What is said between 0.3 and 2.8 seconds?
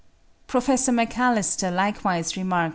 Professor Macalister likewise remarks (25.